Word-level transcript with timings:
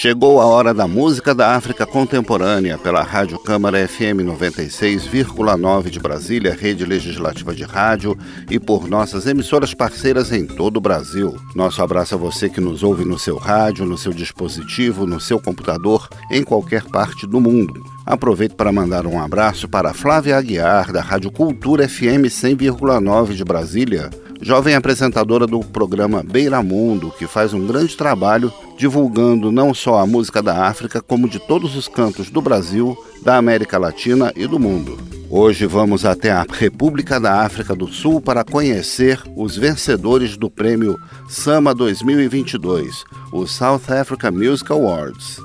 Chegou 0.00 0.40
a 0.40 0.46
hora 0.46 0.72
da 0.72 0.86
música 0.86 1.34
da 1.34 1.56
África 1.56 1.84
contemporânea 1.84 2.78
pela 2.78 3.02
Rádio 3.02 3.36
Câmara 3.36 3.88
FM 3.88 4.22
96,9 4.24 5.90
de 5.90 5.98
Brasília, 5.98 6.56
rede 6.56 6.84
legislativa 6.84 7.52
de 7.52 7.64
rádio 7.64 8.16
e 8.48 8.60
por 8.60 8.88
nossas 8.88 9.26
emissoras 9.26 9.74
parceiras 9.74 10.30
em 10.30 10.46
todo 10.46 10.76
o 10.76 10.80
Brasil. 10.80 11.34
Nosso 11.52 11.82
abraço 11.82 12.14
a 12.14 12.16
você 12.16 12.48
que 12.48 12.60
nos 12.60 12.84
ouve 12.84 13.04
no 13.04 13.18
seu 13.18 13.38
rádio, 13.38 13.84
no 13.84 13.98
seu 13.98 14.12
dispositivo, 14.12 15.04
no 15.04 15.18
seu 15.18 15.40
computador, 15.40 16.08
em 16.30 16.44
qualquer 16.44 16.84
parte 16.84 17.26
do 17.26 17.40
mundo. 17.40 17.84
Aproveito 18.06 18.54
para 18.54 18.70
mandar 18.70 19.04
um 19.04 19.20
abraço 19.20 19.68
para 19.68 19.92
Flávia 19.92 20.38
Aguiar, 20.38 20.92
da 20.92 21.02
Rádio 21.02 21.32
Cultura 21.32 21.88
FM 21.88 22.30
100,9 22.30 23.32
de 23.32 23.44
Brasília 23.44 24.10
jovem 24.40 24.74
apresentadora 24.74 25.46
do 25.46 25.60
programa 25.60 26.22
Beira 26.22 26.62
Mundo, 26.62 27.12
que 27.18 27.26
faz 27.26 27.52
um 27.52 27.66
grande 27.66 27.96
trabalho 27.96 28.52
divulgando 28.76 29.50
não 29.50 29.74
só 29.74 29.98
a 29.98 30.06
música 30.06 30.42
da 30.42 30.66
África, 30.66 31.00
como 31.00 31.28
de 31.28 31.38
todos 31.38 31.76
os 31.76 31.88
cantos 31.88 32.30
do 32.30 32.40
Brasil, 32.40 32.96
da 33.22 33.36
América 33.36 33.78
Latina 33.78 34.32
e 34.36 34.46
do 34.46 34.58
mundo. 34.58 34.98
Hoje 35.30 35.66
vamos 35.66 36.04
até 36.06 36.30
a 36.30 36.46
República 36.48 37.20
da 37.20 37.42
África 37.42 37.74
do 37.74 37.86
Sul 37.86 38.20
para 38.20 38.44
conhecer 38.44 39.20
os 39.36 39.56
vencedores 39.56 40.36
do 40.36 40.48
prêmio 40.48 40.98
Sama 41.28 41.74
2022, 41.74 43.04
o 43.32 43.46
South 43.46 43.82
Africa 43.88 44.30
Music 44.30 44.72
Awards. 44.72 45.38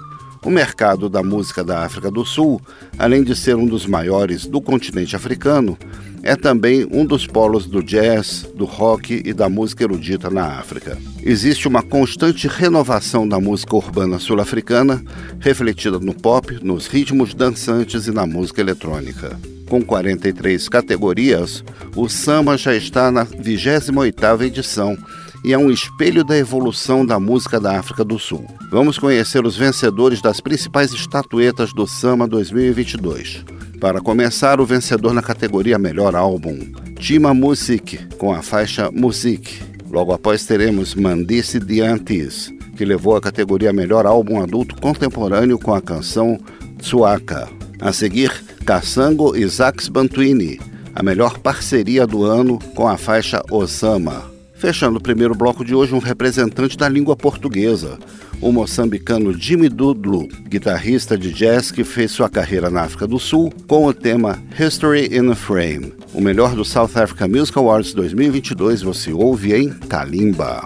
O 0.45 0.49
mercado 0.49 1.09
da 1.09 1.23
música 1.23 1.63
da 1.63 1.85
África 1.85 2.11
do 2.11 2.25
Sul, 2.25 2.61
além 2.99 3.23
de 3.23 3.35
ser 3.35 3.55
um 3.55 3.65
dos 3.65 3.85
maiores 3.85 4.45
do 4.45 4.61
continente 4.61 5.15
africano, 5.15 5.77
é 6.23 6.35
também 6.35 6.87
um 6.89 7.05
dos 7.05 7.27
polos 7.27 7.65
do 7.67 7.83
jazz, 7.83 8.47
do 8.55 8.63
rock 8.63 9.21
e 9.25 9.33
da 9.33 9.49
música 9.49 9.83
erudita 9.83 10.29
na 10.29 10.57
África. 10.57 10.97
Existe 11.21 11.67
uma 11.67 11.83
constante 11.83 12.47
renovação 12.47 13.27
da 13.27 13.39
música 13.39 13.75
urbana 13.75 14.17
sul-africana, 14.17 15.03
refletida 15.39 15.99
no 15.99 16.13
pop, 16.13 16.57
nos 16.63 16.87
ritmos 16.87 17.33
dançantes 17.33 18.07
e 18.07 18.11
na 18.11 18.25
música 18.25 18.61
eletrônica. 18.61 19.37
Com 19.69 19.83
43 19.83 20.69
categorias, 20.69 21.63
o 21.95 22.07
samba 22.07 22.57
já 22.57 22.73
está 22.73 23.11
na 23.11 23.25
28ª 23.25 24.41
edição 24.43 24.97
e 25.43 25.51
é 25.51 25.57
um 25.57 25.69
espelho 25.69 26.23
da 26.23 26.37
evolução 26.37 27.05
da 27.05 27.19
música 27.19 27.59
da 27.59 27.77
África 27.77 28.03
do 28.03 28.17
Sul. 28.17 28.45
Vamos 28.71 28.97
conhecer 28.97 29.45
os 29.45 29.57
vencedores 29.57 30.21
das 30.21 30.39
principais 30.39 30.93
estatuetas 30.93 31.73
do 31.73 31.85
Samba 31.85 32.27
2022. 32.27 33.43
Para 33.79 33.99
começar, 33.99 34.61
o 34.61 34.65
vencedor 34.65 35.13
na 35.13 35.21
categoria 35.21 35.77
Melhor 35.77 36.15
Álbum, 36.15 36.57
Tima 36.97 37.33
Music, 37.33 37.99
com 38.17 38.33
a 38.33 38.41
faixa 38.41 38.89
Music. 38.89 39.61
Logo 39.91 40.13
após 40.13 40.45
teremos 40.45 40.95
Mandice 40.95 41.59
Diantes, 41.59 42.49
que 42.77 42.85
levou 42.85 43.17
a 43.17 43.21
categoria 43.21 43.73
Melhor 43.73 44.05
Álbum 44.05 44.41
Adulto 44.41 44.79
Contemporâneo 44.79 45.59
com 45.59 45.73
a 45.73 45.81
canção 45.81 46.39
Tsuaka. 46.79 47.49
A 47.81 47.91
seguir, 47.91 48.31
Kassango 48.65 49.35
e 49.35 49.45
Zax 49.45 49.89
Bantuini, 49.89 50.57
a 50.95 51.03
melhor 51.03 51.37
parceria 51.39 52.07
do 52.07 52.23
ano 52.23 52.59
com 52.73 52.87
a 52.87 52.95
faixa 52.95 53.43
Osama. 53.51 54.32
Fechando 54.63 54.97
o 54.97 55.01
primeiro 55.01 55.35
bloco 55.35 55.65
de 55.65 55.75
hoje, 55.75 55.93
um 55.93 55.99
representante 55.99 56.77
da 56.77 56.87
língua 56.87 57.17
portuguesa, 57.17 57.99
o 58.39 58.49
moçambicano 58.49 59.37
Jimmy 59.37 59.67
Dudlu, 59.67 60.25
guitarrista 60.47 61.17
de 61.17 61.33
jazz 61.33 61.69
que 61.69 61.83
fez 61.83 62.11
sua 62.11 62.29
carreira 62.29 62.69
na 62.69 62.83
África 62.83 63.05
do 63.05 63.19
Sul 63.19 63.51
com 63.67 63.87
o 63.87 63.93
tema 63.93 64.41
History 64.57 65.13
in 65.13 65.29
a 65.29 65.35
Frame. 65.35 65.91
O 66.13 66.21
melhor 66.21 66.55
do 66.55 66.63
South 66.63 66.91
Africa 66.95 67.27
Music 67.27 67.59
Awards 67.59 67.93
2022 67.93 68.81
você 68.81 69.11
ouve 69.11 69.53
em 69.53 69.69
Kalimba. 69.69 70.65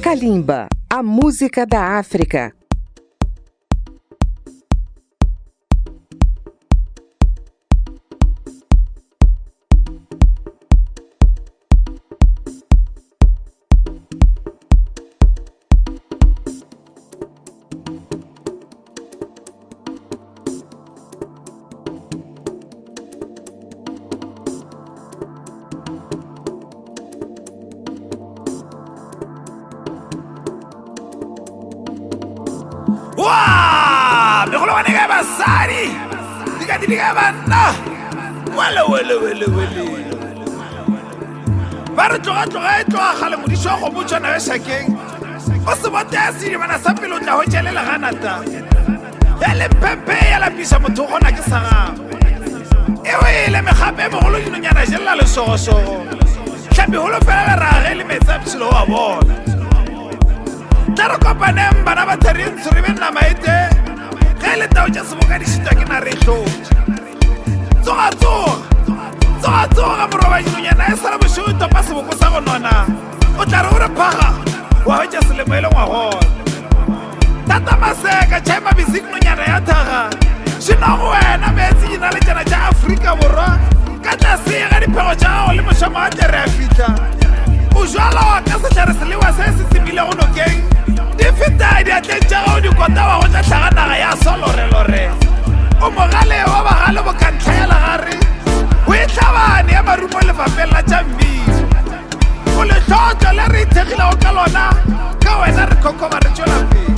Kalimba, 0.00 0.68
a 0.88 1.02
música 1.02 1.66
da 1.66 1.98
África, 1.98 2.54
tloga 42.98 43.12
e 43.12 43.16
tloga 43.16 43.20
gale 43.20 43.36
modiso 43.36 43.68
wa 43.68 43.76
kgomotšwana 43.76 44.28
yo 44.28 44.40
šakeng. 44.40 44.98
O 45.66 45.74
se 45.76 45.90
botea 45.90 46.32
sedimana 46.32 46.78
sa 46.78 46.94
pele 46.94 47.14
o 47.14 47.18
tla 47.18 47.36
go 47.36 47.44
tšelela 47.44 47.84
ganata 47.84 48.42
ya 49.40 49.54
lemphemphe 49.54 50.30
ya 50.30 50.38
lapisa 50.38 50.78
motho 50.78 51.02
o 51.02 51.06
kgona 51.06 51.32
ke 51.32 51.42
sa 51.42 51.60
gago 51.60 52.04
e 53.04 53.14
o 53.14 53.26
ele 53.26 53.62
megape 53.62 54.02
e 54.02 54.08
mogolo 54.08 54.38
dinonyana 54.40 54.86
jelela 54.86 55.14
lesogosogo 55.14 56.06
tlhapigolo 56.70 57.20
fela 57.20 57.56
lerage 57.56 57.94
le 57.94 58.04
metsi 58.04 58.30
a 58.30 58.38
phelo 58.38 58.68
wa 58.68 58.86
bona. 58.86 59.34
Tla 60.94 61.08
re 61.08 61.18
kopaneng 61.18 61.84
bana 61.84 62.06
ba 62.06 62.16
therientsho 62.16 62.70
re 62.74 62.82
be 62.82 62.92
nnamaete 62.92 63.56
ge 64.40 64.48
e 64.54 64.58
le 64.58 64.68
tao 64.68 64.88
tša 64.88 65.04
seboka 65.04 65.38
di 65.38 65.44
šitwa 65.44 65.72
ke 65.74 65.84
na 65.88 66.00
re 66.00 66.14
tlotse 66.22 66.74
tsogatsoga 67.82 68.67
tsogatsoga 69.40 70.04
moroba 70.10 70.42
dinonyana 70.42 70.84
e 70.92 70.96
sala 70.96 71.18
bošego 71.18 71.52
topa 71.58 71.82
seboko 71.82 72.12
sa 72.20 72.30
go 72.30 72.40
nona 72.40 72.86
o 73.40 73.44
tla 73.44 73.62
re 73.62 73.68
o 73.74 73.78
re 73.78 73.88
phaga 73.96 74.28
wa 74.86 74.96
hwetša 74.96 75.20
selemo 75.28 75.54
e 75.54 75.60
le 75.60 75.68
ngwagona 75.68 76.26
tata 77.48 77.76
maseka 77.76 78.40
chaima 78.40 78.72
bisik 78.76 79.04
nonyana 79.12 79.44
ya 79.52 79.60
thaga 79.60 80.28
šino 80.68 80.96
go 80.98 81.08
wena 81.10 81.48
meetse 81.56 81.86
dina 81.88 82.10
le 82.14 82.20
tšana 82.20 82.44
tša 82.44 82.58
aforika 82.68 83.16
borwa. 83.16 83.48
Ka 84.04 84.16
tlase 84.16 84.56
ga 84.70 84.78
diphego 84.80 85.14
tša 85.20 85.30
gago 85.34 85.52
le 85.56 85.62
mošomo 85.62 85.98
wa 85.98 86.10
tere 86.10 86.38
a 86.44 86.48
fitlha 86.54 86.88
bojalo 87.72 88.24
ka 88.48 88.56
setlhare 88.62 88.94
selewa 88.98 89.30
se 89.36 89.44
se 89.56 89.64
tsemile 89.70 90.02
go 90.06 90.14
nokeng. 90.20 90.58
Di 91.18 91.24
feta 91.38 91.68
diatleng 91.86 92.24
tša 92.30 92.38
gago 92.44 92.60
dikota 92.64 93.02
wa 93.08 93.14
go 93.20 93.26
tša 93.32 93.42
tlhaga 93.42 93.70
naga 93.76 93.96
ya 94.02 94.10
solorelore. 94.24 95.04
O 95.80 95.90
mogale 95.90 96.38
wa 96.50 96.60
bagale 96.66 97.00
bo 97.06 97.12
ka 97.20 97.28
ntlhaela 97.30 97.78
gare. 97.84 98.14
o 98.16 98.37
e 98.37 98.37
tlhabane 99.08 99.72
ya 99.72 99.82
marumo 99.82 100.20
lefapeng 100.20 100.72
la 100.72 100.82
tša 100.82 101.02
mmino 101.02 101.56
o 102.60 102.64
letlotlo 102.64 103.30
le 103.38 103.44
re 103.52 103.62
ithekgilego 103.62 104.16
ka 104.22 104.30
lona 104.32 104.64
ka 105.22 105.32
wena 105.40 105.66
re 105.70 105.76
kgokoba 105.82 106.18
re 106.24 106.30
tswela 106.34 106.58
pele. 106.70 106.94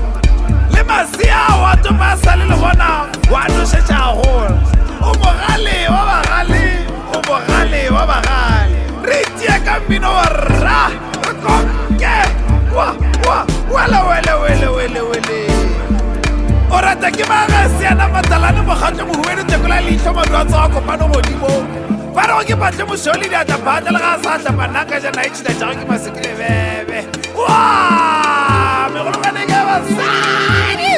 Le 0.74 0.82
masia 0.88 1.40
wa 1.62 1.76
topa 1.82 2.12
a 2.12 2.16
sa 2.16 2.36
le 2.36 2.44
le 2.50 2.56
bona 2.56 2.88
wa 3.32 3.42
nošetša 3.52 3.98
gola 4.16 4.56
o 5.02 5.10
mogale 5.20 5.76
wa 5.92 6.02
bagale 6.08 6.64
o 7.14 7.18
mogale 7.28 7.82
wa 7.94 8.02
bagale. 8.10 8.78
Re 9.08 9.18
itia 9.26 9.56
ka 9.64 9.80
mmino 9.80 10.08
wa 10.08 10.24
rra 10.24 10.80
re 11.26 11.34
konke 11.44 12.16
wa 12.76 12.86
wa 13.26 13.44
wele 13.74 14.00
wele 14.08 14.32
wele 14.42 14.68
wele 14.68 15.00
wele. 15.00 15.40
O 16.72 16.80
rata 16.80 17.10
ke 17.10 17.24
magaseana 17.28 18.08
matalane 18.08 18.62
mokgatlho 18.62 19.06
mohuedi 19.06 19.44
tekola 19.44 19.80
leitlho 19.80 20.14
madu 20.14 20.36
a 20.36 20.44
tsoga 20.44 20.68
kopano 20.68 21.08
godimo 21.12 21.52
ba 22.14 22.22
rego 22.28 22.42
ke 22.48 22.54
batle 22.60 22.84
moseo 22.88 23.14
le 23.20 23.26
diatlapata 23.32 23.90
le 23.94 23.98
ga 24.04 24.10
a 24.14 24.22
sa 24.22 24.32
tlapanaka 24.42 24.96
jana 25.02 25.22
e 25.26 25.30
tšhila 25.30 25.52
jago 25.60 25.74
ke 25.80 25.84
masekelebebe 25.90 26.98
wa 27.38 27.58
megologaneke 28.92 29.58
basadi? 29.68 30.92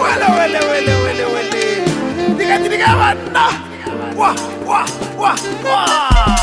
Welewelewelewelewele 0.00 1.64
dikatidika 2.38 2.90
banna. 3.00 3.46
Wa 4.16 4.30
wa 4.66 4.80
wa 5.20 5.30
wa. 5.64 6.37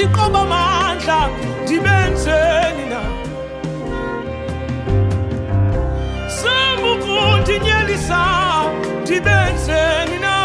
thixo 0.00 0.26
bamandla 0.34 1.18
ndibenzeni 1.62 2.84
na? 2.92 3.00
Semukundinyelisa 6.38 8.22
ndibenzeni 9.02 10.18
na? 10.24 10.36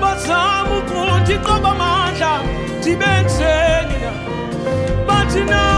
Bazama 0.00 0.74
ukundixoba 0.78 1.70
amandla 1.70 2.32
ndibenzeni 2.78 3.96
na? 4.04 4.12
Bathina 5.06 5.69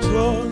toi 0.00 0.47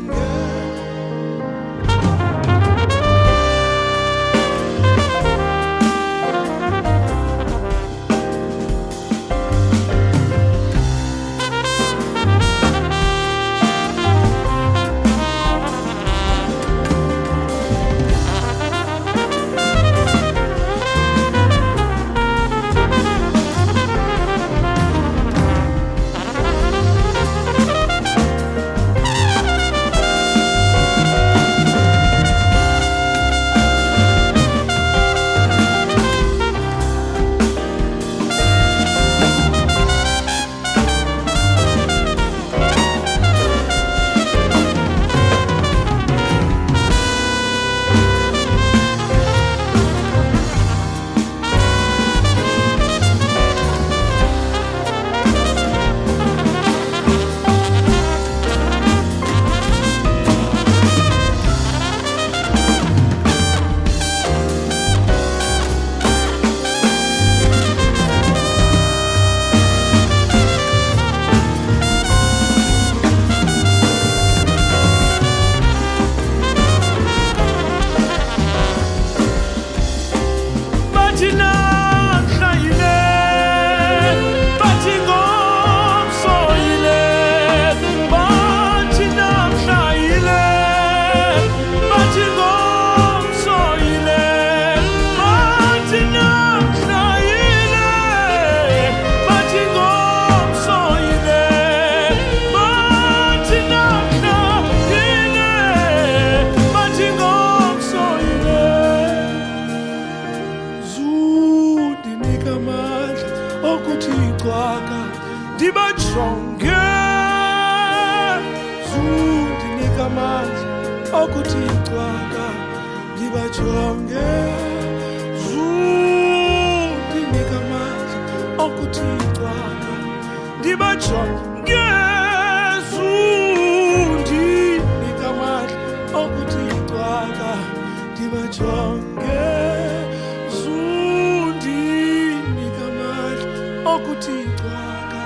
okuthixo 143.97 144.71
ka 145.11 145.25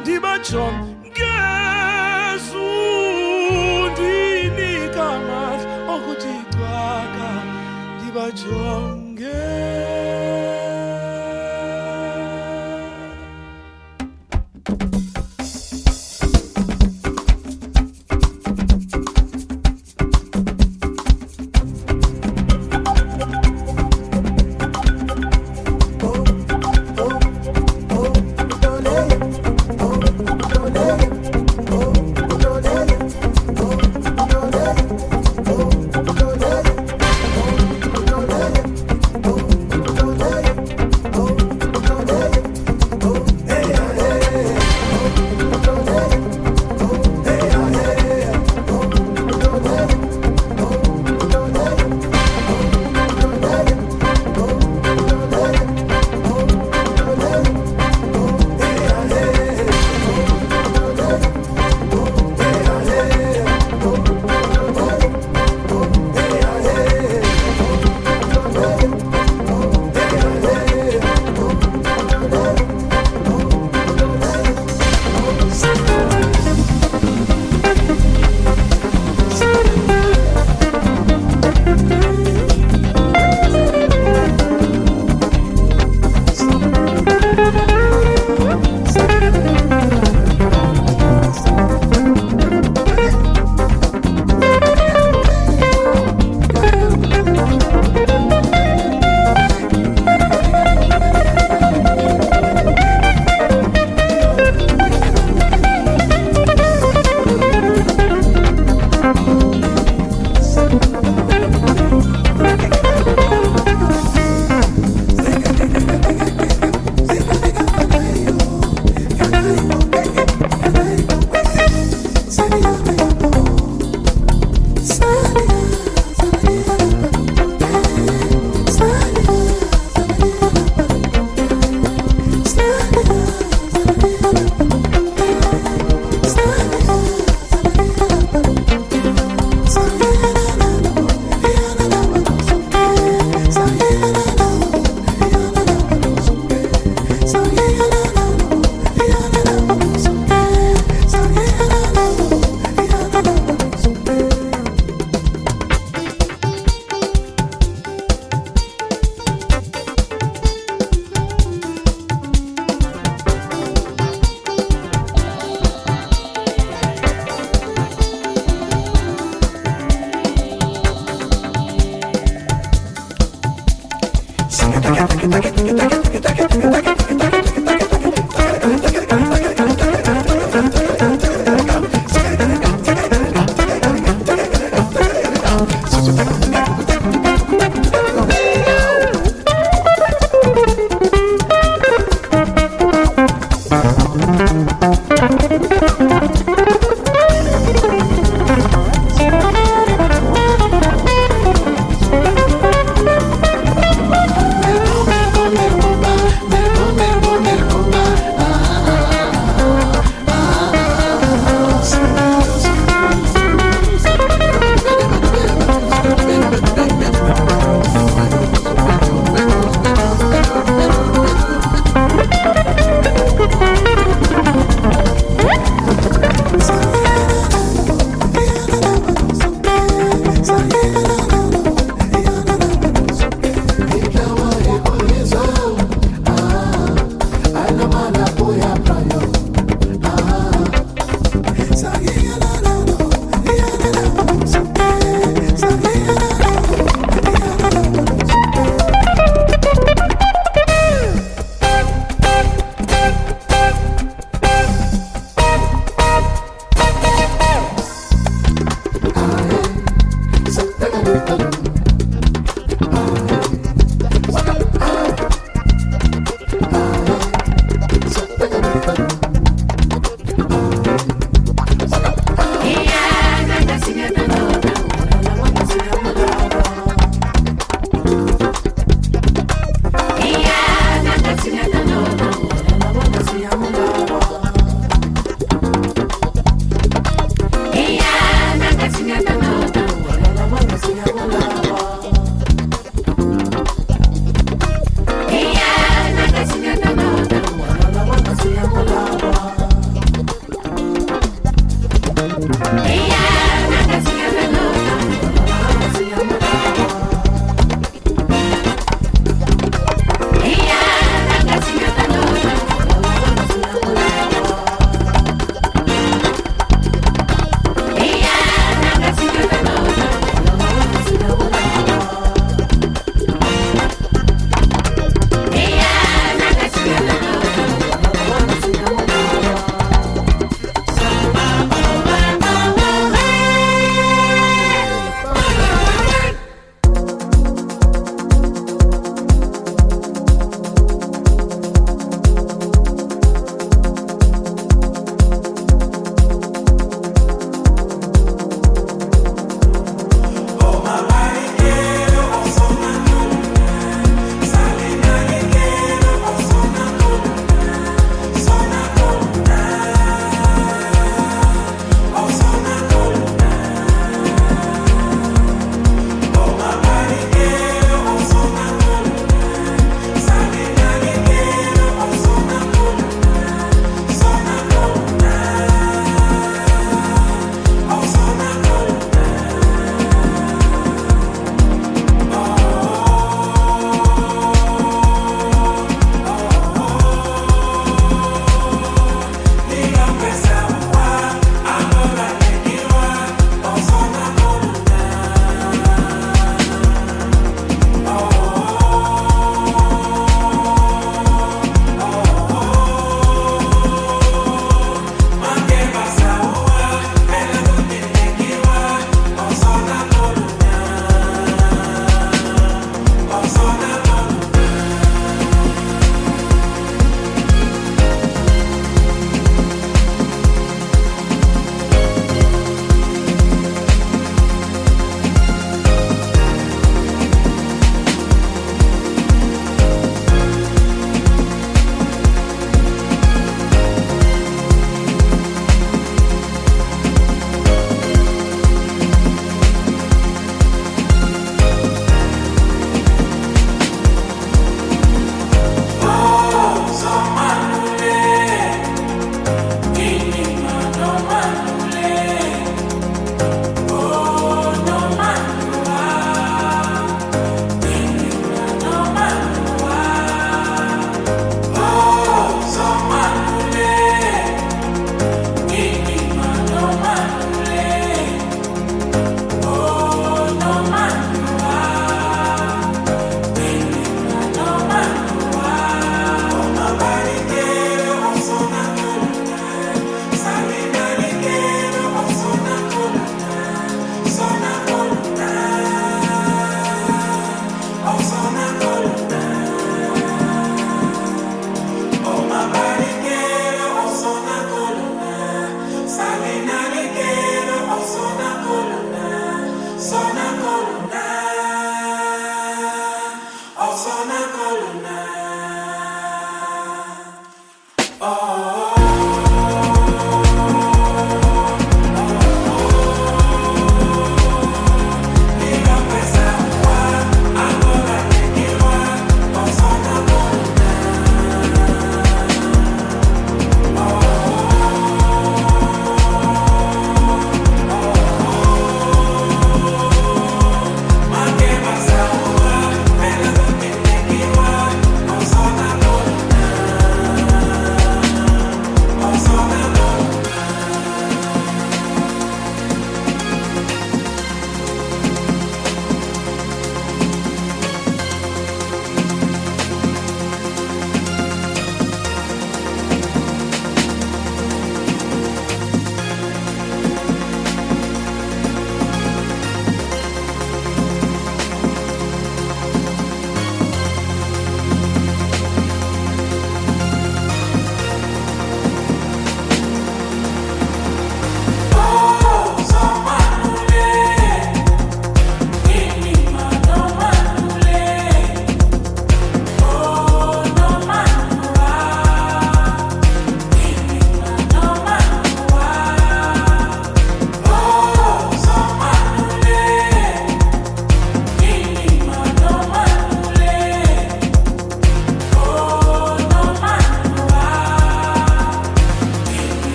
ndibajonge 0.00 0.91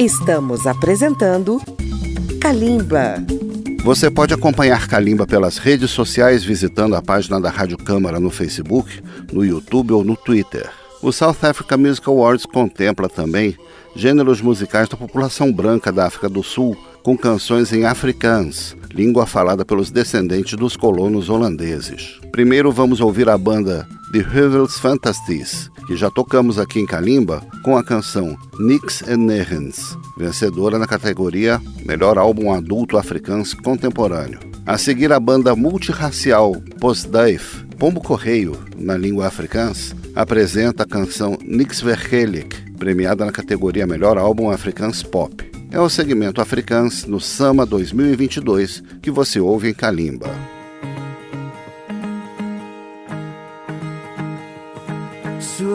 Estamos 0.00 0.66
apresentando 0.66 1.60
Kalimba. 2.40 3.22
Você 3.84 4.10
pode 4.10 4.32
acompanhar 4.32 4.88
Kalimba 4.88 5.26
pelas 5.26 5.58
redes 5.58 5.90
sociais 5.90 6.42
visitando 6.42 6.96
a 6.96 7.02
página 7.02 7.38
da 7.38 7.50
Rádio 7.50 7.76
Câmara 7.76 8.18
no 8.18 8.30
Facebook, 8.30 8.90
no 9.30 9.44
YouTube 9.44 9.92
ou 9.92 10.02
no 10.02 10.16
Twitter. 10.16 10.70
O 11.02 11.12
South 11.12 11.36
Africa 11.42 11.76
Music 11.76 12.08
Awards 12.08 12.46
contempla 12.46 13.10
também 13.10 13.54
gêneros 13.94 14.40
musicais 14.40 14.88
da 14.88 14.96
população 14.96 15.52
branca 15.52 15.92
da 15.92 16.06
África 16.06 16.30
do 16.30 16.42
Sul, 16.42 16.74
com 17.02 17.14
canções 17.14 17.70
em 17.70 17.84
afrikaans, 17.84 18.74
língua 18.94 19.26
falada 19.26 19.66
pelos 19.66 19.90
descendentes 19.90 20.56
dos 20.56 20.76
colonos 20.76 21.28
holandeses. 21.28 22.18
Primeiro 22.32 22.72
vamos 22.72 23.02
ouvir 23.02 23.28
a 23.28 23.36
banda 23.36 23.86
The 24.12 24.20
Huvels 24.20 24.78
Fantasties, 24.78 25.70
que 25.90 25.96
já 25.96 26.08
tocamos 26.08 26.56
aqui 26.56 26.78
em 26.78 26.86
Kalimba 26.86 27.44
com 27.64 27.76
a 27.76 27.82
canção 27.82 28.38
Nix 28.60 29.02
and 29.08 29.16
Nergens, 29.16 29.98
vencedora 30.16 30.78
na 30.78 30.86
categoria 30.86 31.60
Melhor 31.84 32.16
Álbum 32.16 32.52
Adulto 32.52 32.96
Africans 32.96 33.54
Contemporâneo. 33.54 34.38
A 34.64 34.78
seguir, 34.78 35.12
a 35.12 35.18
banda 35.18 35.56
multirracial 35.56 36.54
Postduif, 36.80 37.64
Pombo 37.76 38.00
Correio, 38.00 38.56
na 38.78 38.96
língua 38.96 39.26
africans, 39.26 39.92
apresenta 40.14 40.84
a 40.84 40.86
canção 40.86 41.36
Nix 41.42 41.80
Verhelik, 41.80 42.70
premiada 42.78 43.24
na 43.24 43.32
categoria 43.32 43.84
Melhor 43.84 44.16
Álbum 44.16 44.48
Africans 44.48 45.02
Pop. 45.02 45.44
É 45.72 45.80
o 45.80 45.90
segmento 45.90 46.40
Africans 46.40 47.04
no 47.04 47.20
Sama 47.20 47.66
2022 47.66 48.80
que 49.02 49.10
você 49.10 49.40
ouve 49.40 49.70
em 49.70 49.74
Kalimba. 49.74 50.59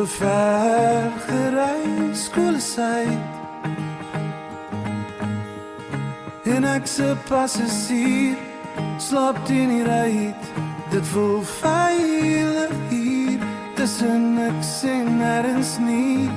So 0.06 0.12
ver 0.12 1.12
gereis 1.28 2.26
skoolsyd 2.26 3.24
En 6.46 6.68
ek 6.70 6.86
se 6.86 7.08
passasier 7.26 8.38
slaap 9.02 9.40
teen 9.50 9.72
die 9.74 9.82
ruit. 9.88 10.52
Dit 10.94 11.10
voel 11.10 11.42
veilig 11.56 12.76
hier 12.92 13.42
Tussen 13.80 14.36
niks 14.38 14.76
en 14.86 15.10
nêrens 15.18 15.74
nie. 15.82 16.30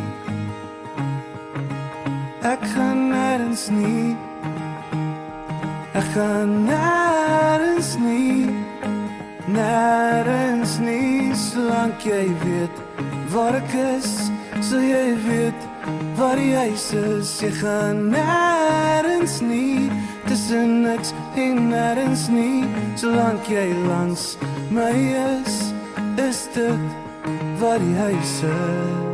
Ek 2.40 2.64
gaan 2.72 3.04
nêrens 3.12 3.68
nie. 3.68 4.16
Ek 5.92 6.08
gaan 6.16 6.56
nêrens 6.64 7.96
nie. 8.00 8.48
Nêrens 9.52 10.78
nie 10.80 11.34
Solank 11.36 12.08
jy 12.08 12.28
weet 12.46 12.87
waar 13.32 13.54
ek 13.58 13.72
is 13.96 14.30
Sal 14.60 14.82
jy 14.82 15.14
weet 15.22 15.66
waar 16.18 16.36
die 16.36 16.54
huis 16.54 16.90
is. 16.98 17.30
Jy 17.42 17.50
gaan 17.60 18.08
nêrens 18.10 19.38
nie 19.44 19.88
Tussen 20.26 20.82
niks 20.82 21.12
en 21.38 21.68
nêrens 21.70 22.26
nie. 22.32 22.66
Solank 22.98 23.48
jy 23.48 23.68
langs 23.86 24.34
my 24.74 24.92
is 24.92 25.60
Is 26.18 26.48
dit 26.54 26.96
waar 27.60 27.78
die 27.78 27.94
huis 27.94 28.40
is 28.42 29.07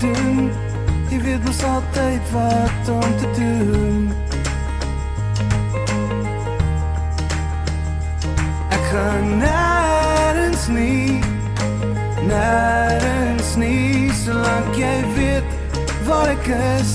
doen 0.00 0.50
Jy 1.10 1.20
weet 1.22 1.46
ons 1.46 1.62
altyd 1.64 2.30
wat 2.32 2.88
om 2.90 3.12
te 3.20 3.28
doen 3.36 4.12
Ek 8.74 8.84
gaan 8.90 9.28
nêrens 9.40 10.66
nie 10.68 11.20
Nêrens 12.26 13.54
nie 13.60 14.10
Solank 14.24 14.74
jy 14.80 14.96
weet 15.14 15.56
waar 16.08 16.34
ek 16.34 16.50
is 16.50 16.92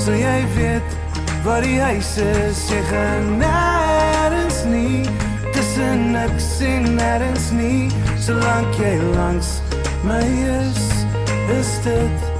Sal 0.00 0.16
jy 0.16 0.38
weet 0.56 0.98
waar 1.44 1.64
die 1.64 1.78
huis 1.80 2.16
is 2.24 2.64
Jy 2.72 2.80
gaan 2.90 3.34
nêrens 3.40 4.64
nie 4.72 5.04
Tussen 5.52 6.10
niks 6.16 6.52
en 6.64 6.90
nêrens 6.96 7.52
nie 7.56 7.88
Solank 8.20 8.80
jy 8.80 8.96
langs 9.12 9.58
my 10.04 10.24
is 10.56 10.84
Is 11.60 11.72
dit 11.84 12.39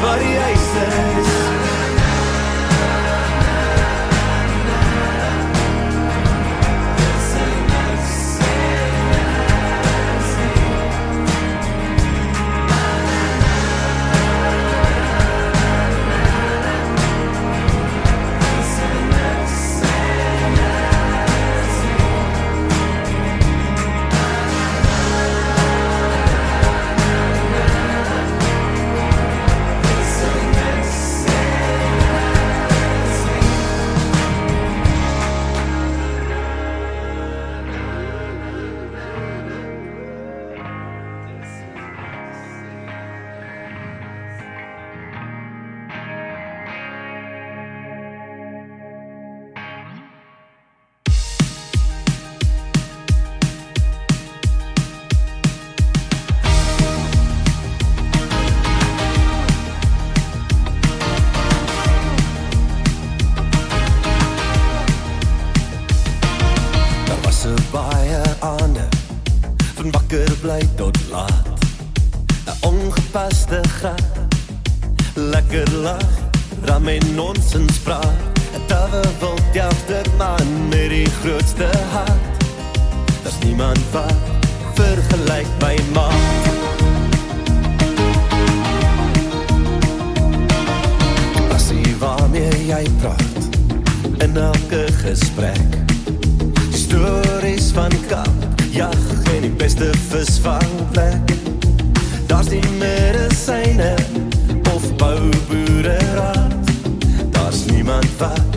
variais 0.00 0.57
van 69.90 70.00
wakker 70.00 70.36
bly 70.40 70.68
tot 70.76 70.96
laat. 71.10 71.46
'n 72.46 72.66
Ongepaste 72.66 73.60
gat. 73.80 74.16
Lekker 75.14 75.70
lag, 75.72 76.10
ram 76.64 76.88
en 76.88 77.14
nonsens 77.14 77.78
praat. 77.78 78.18
'n 78.54 78.66
Tawe 78.66 79.02
wil 79.20 79.38
jagter 79.52 80.06
man 80.18 80.68
met 80.68 80.88
die 80.88 81.10
grootste 81.22 81.70
hart. 81.92 82.44
Daar's 83.22 83.38
niemand 83.44 83.80
wat 83.92 84.14
vergelyk 84.74 85.46
my. 85.60 85.76
Passie 91.48 91.96
waarmee 91.98 92.66
jy 92.66 92.86
praat 93.00 93.42
in 94.18 94.36
elke 94.36 94.86
gesprek. 95.02 95.70
Stories 96.72 97.70
van 97.72 97.92
kamp, 98.08 98.37
jag 98.70 98.94
en 99.34 99.42
die 99.42 99.50
beste 99.50 99.90
visvangplek. 100.10 101.32
Daar's 102.26 102.48
nie 102.50 102.62
medisyne 102.78 103.94
of 104.74 104.96
bouboereraad. 104.96 106.54
Daar's 107.30 107.64
niemand 107.64 108.08
wat 108.18 108.47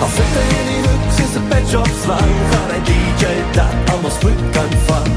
Han 0.00 0.10
sitter 0.16 0.42
inne 0.58 0.72
i 0.76 0.80
Nuuk, 0.86 1.02
syns 1.16 1.36
en 1.36 1.46
petshopslang. 1.50 2.34
Han 2.52 2.70
er 2.76 2.82
DJ 2.90 3.24
der 3.54 3.72
han 3.90 4.02
må 4.02 4.10
sprukke 4.18 4.60
en 4.64 4.76
fang. 4.88 5.12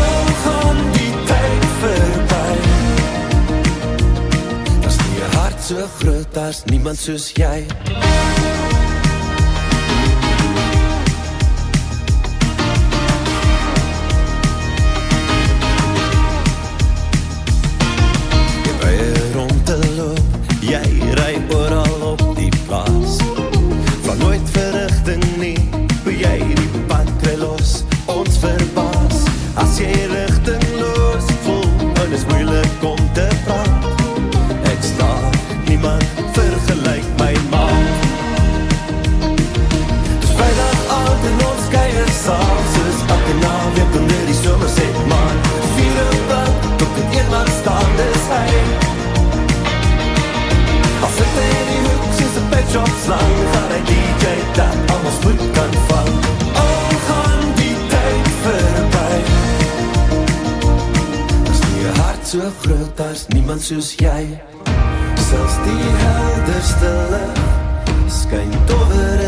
Og 0.00 0.26
han 0.44 0.76
die 0.96 1.12
tijd 1.28 1.64
verby. 1.82 2.74
Dis 4.84 4.98
nie 5.04 5.20
'n 5.24 5.30
hart 5.36 5.58
so 5.68 5.88
groot 6.00 6.36
as 6.36 6.64
niemand 6.70 6.98
soos 6.98 7.32
jy. 7.40 7.58
As 63.16 63.24
niemand 63.32 63.62
soos 63.64 63.94
jy 63.96 64.24
Selfs 65.26 65.56
die 65.64 65.92
helderste 66.02 66.92
licht 67.12 68.12
Skyn 68.12 68.52
dover 68.68 69.25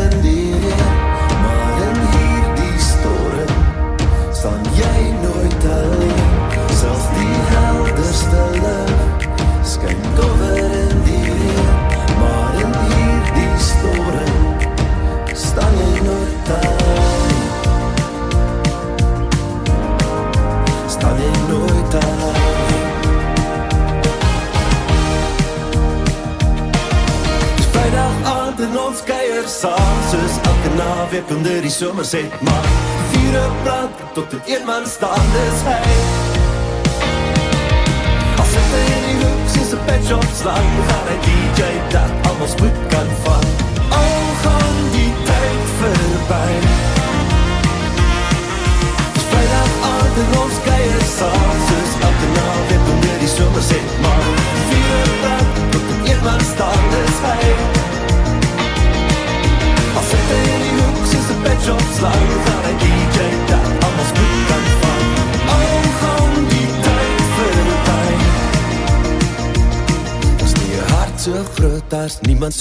saam 29.59 29.99
Soos 30.11 30.35
elke 30.49 30.71
naweek 30.77 31.29
onder 31.35 31.61
die 31.61 31.71
somerset 31.71 32.41
Maar 32.45 32.67
vier 33.11 33.35
op 33.45 33.55
brand 33.63 34.03
tot 34.13 34.31
het 34.31 34.51
een 34.55 34.65
man 34.65 34.85
staan 34.87 35.25
Dis 35.35 35.61
hy. 35.67 35.79
Als 38.39 38.51
sit 38.55 38.73
hy 38.75 38.83
in 38.97 39.07
die 39.07 39.17
hoek 39.23 39.47
soos 39.53 39.73
een 39.75 39.83
pet 39.87 40.05
shop 40.09 40.27
slang 40.41 40.69
Gaan 40.89 41.09
hy 41.11 41.17
DJ 41.27 41.71
dat 41.95 42.29
allemaal 42.29 42.51
spoed 42.55 42.77
kan 42.93 43.09
vang 43.25 43.49
Al 44.01 44.21
gaan 44.43 44.77
die 44.95 45.11
voorbij 45.79 46.55
Dis 49.15 49.27
vrijdag 49.31 49.73
aand 49.91 50.21
en 50.23 50.37
ons 50.43 50.61
keier 50.67 51.03
saam 51.15 51.57
Soos 51.71 51.97
elke 52.09 52.31
naweek 52.37 52.93
onder 52.93 53.19
die 53.25 53.33
somerset 53.35 53.91
Maar 54.05 54.31
vier 54.69 54.95
op 55.01 55.19
brand 55.25 55.59
tot 55.75 55.91
het 55.91 56.13
een 56.13 56.23
man 56.29 56.47
staan 56.53 56.87
Dis 56.95 57.19
hy 57.27 57.68
niemand. 72.23 72.53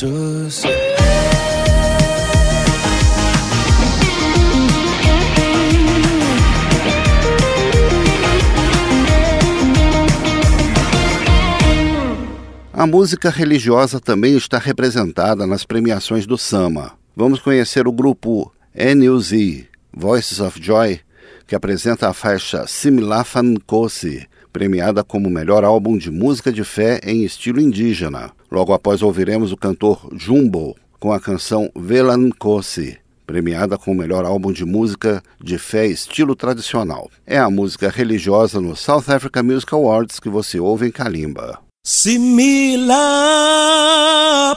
A 12.73 12.87
música 12.87 13.29
religiosa 13.29 13.99
também 13.99 14.37
está 14.37 14.57
representada 14.59 15.47
nas 15.47 15.64
premiações 15.64 16.27
do 16.27 16.38
Sama. 16.38 16.92
Vamos 17.16 17.40
conhecer 17.40 17.88
o 17.88 17.92
grupo 17.92 18.53
NUZ, 18.78 19.64
Voices 19.92 20.38
of 20.38 20.62
Joy, 20.62 21.00
que 21.48 21.56
apresenta 21.56 22.08
a 22.08 22.12
faixa 22.12 22.64
Similafan 22.68 23.56
Kosi, 23.66 24.24
premiada 24.52 25.02
como 25.02 25.28
melhor 25.28 25.64
álbum 25.64 25.98
de 25.98 26.12
música 26.12 26.52
de 26.52 26.62
fé 26.62 27.00
em 27.02 27.24
estilo 27.24 27.60
indígena. 27.60 28.30
Logo 28.48 28.72
após 28.72 29.02
ouviremos 29.02 29.50
o 29.50 29.56
cantor 29.56 30.08
Jumbo 30.16 30.76
com 31.00 31.12
a 31.12 31.18
canção 31.18 31.68
Velan 31.74 32.30
Kosi, 32.30 32.96
premiada 33.26 33.76
como 33.76 33.98
melhor 34.00 34.24
álbum 34.24 34.52
de 34.52 34.64
música 34.64 35.24
de 35.42 35.58
fé 35.58 35.88
estilo 35.88 36.36
tradicional. 36.36 37.10
É 37.26 37.36
a 37.36 37.50
música 37.50 37.88
religiosa 37.88 38.60
no 38.60 38.76
South 38.76 39.08
Africa 39.08 39.42
Music 39.42 39.74
Awards 39.74 40.20
que 40.20 40.28
você 40.28 40.60
ouve 40.60 40.86
em 40.86 40.92
Kalimba. 40.92 41.67
Simila 41.88 43.01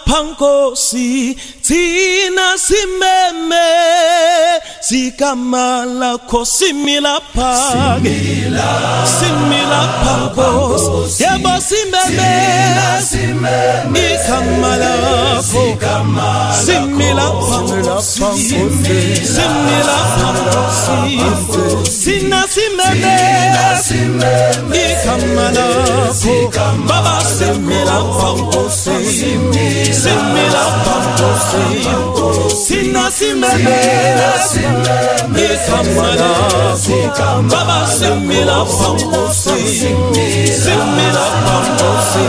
pankosi 0.06 1.38
tina 1.64 2.58
simeme 2.58 3.68
sikamala 4.82 6.18
kosimila 6.28 7.22
page 7.34 8.52
simila 9.16 9.82
pankos 10.04 11.22
yebo 11.24 11.56
simeme 11.68 12.34
ikamala 13.96 14.92
ko 15.52 15.64
simila 16.66 17.28
pankosi 17.48 18.24
simila 19.24 19.98
pankosi 20.20 21.16
tina 22.04 22.42
simeme 22.48 23.16
ikamala 24.76 25.66
ko 26.22 26.60
baba 26.88 27.21
Seme 27.26 27.80
la 27.86 28.00
pamposé 28.20 28.98
Seme 29.94 30.44
la 30.54 30.66
pamposé 30.86 31.64
Sina 32.56 33.06
simeme 33.12 33.80
E 35.36 35.40
kamala 35.68 36.32
Baba 37.50 37.80
seme 37.88 38.40
la 38.46 38.60
pamposé 38.66 39.58
Seme 40.64 41.06
la 41.14 41.28
pamposé 41.46 42.26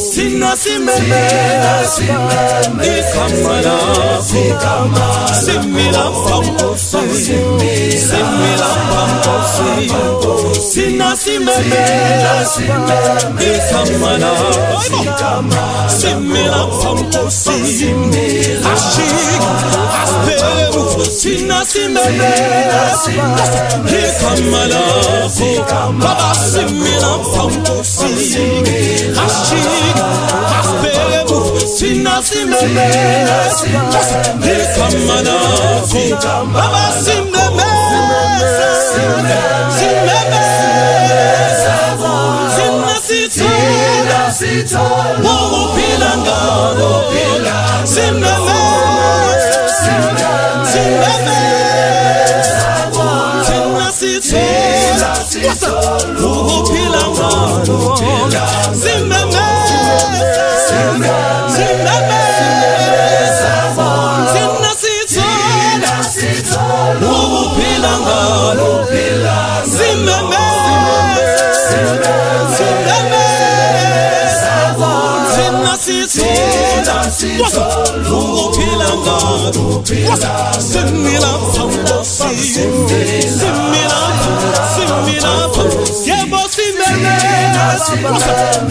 Sina 0.00 0.50
simeme 0.56 1.22
E 2.82 3.02
kamala 3.14 3.76
Seme 5.32 5.84
la 5.92 6.06
pamposé 6.26 7.04
Seme 7.98 8.50
la 8.58 8.70
pamposé 8.90 9.72
Sina 10.70 11.10
simeme 11.16 11.82
E 13.40 13.60
kamala 13.70 13.93
mana 14.00 14.30
Simera 15.88 16.66
pamposi 16.82 17.58
Ashik 18.72 19.42
Asperu 20.02 21.04
Sina 21.04 21.64
simene 21.64 22.32
Hikamala 23.86 24.82
Baba 26.00 26.34
simera 26.34 27.12
pamposi 27.34 28.12
Ashik 29.24 29.98
Asperu 30.60 31.38
Sina 31.76 32.22
simene 32.22 32.88
Hikamala 34.44 35.38
Baba 36.52 36.84
simene 37.04 37.68
Simene 38.90 39.34
Simene 39.78 40.53
sithola. 44.34 45.18
Ukuphila 45.20 46.10
ngalo 46.18 47.04
sina 47.84 48.33
God. 79.20 79.54
Send 80.60 80.92
me 80.92 81.18
love, 81.18 81.54
send 81.54 81.70
me 81.70 81.82
love, 81.84 82.06
send 82.06 82.36
me 83.70 83.82
love. 85.20 85.54
Yeah, 86.06 86.24
but 86.30 86.50
send 86.50 86.76
me 86.76 86.82
love. 86.82 87.12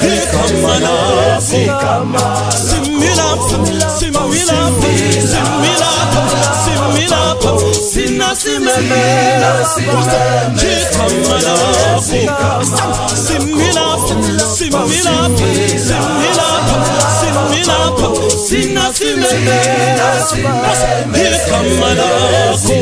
Here 0.02 0.26
come 0.32 0.62
my 0.62 0.78
love. 0.80 1.44
Send 1.44 1.68
me 2.88 3.10
love, 3.16 3.42
send 3.50 3.64
me 3.64 3.74
love, 3.80 3.92
send 3.98 4.14
me 4.14 4.42
love, 4.44 4.74
send 6.64 6.84
me 6.94 7.04
love. 7.08 7.42
Sina 7.74 8.30
simemela, 8.36 9.52
here 10.60 10.88
come 10.92 11.20
my 11.30 11.38
love. 11.42 12.04
Send 12.04 13.46
me 13.46 13.68
love, 13.74 14.02
send 14.58 14.74
me 14.74 15.00
love 15.04 15.32
sina 18.48 18.94
simeme 18.94 19.60
likamalako 21.14 22.76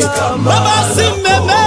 baba 0.46 0.78
simeme 0.96 1.60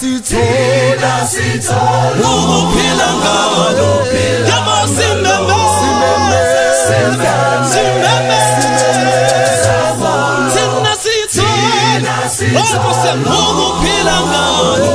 sina 0.00 1.20
sithola 1.30 2.28
ukuphila 2.28 3.08
ngalo 3.20 3.90
yabo 4.48 4.76
simeme 4.94 6.40
Sina 10.54 12.28
sithola 12.32 13.36
ukuphila 13.50 14.16
ngalo 14.20 14.94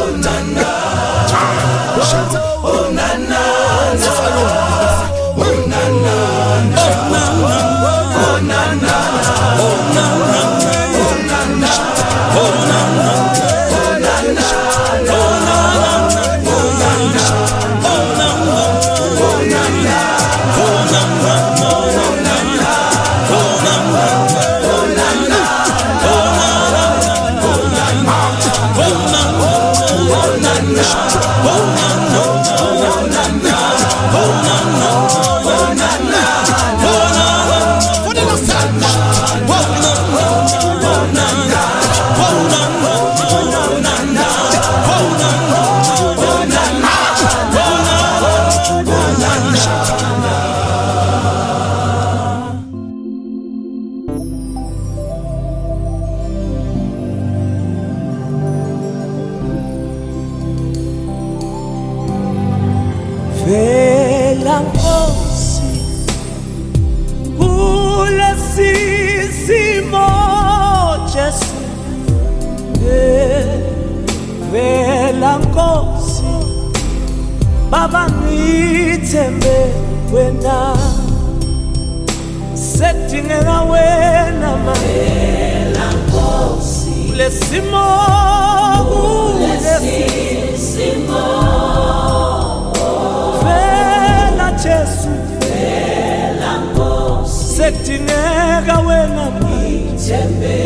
sekudingeka 97.61 98.75
wena 98.87 99.25
ngithembe 99.37 100.57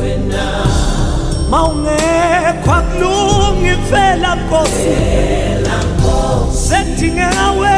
wena. 0.00 0.46
Mawungekho 1.50 2.72
akulungi 2.78 3.74
vela 3.90 4.30
Nkosi. 4.36 4.88
Vela 4.88 5.76
Nkosi. 5.88 6.68
Sekudingeka 6.68 7.46
wena 7.60 7.77